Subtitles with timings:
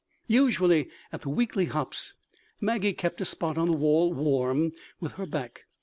[0.25, 2.15] Usually at the weekly hops
[2.59, 5.65] Maggie kept a spot on the wall warm with her back.